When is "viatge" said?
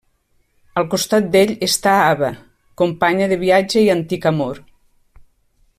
3.45-3.85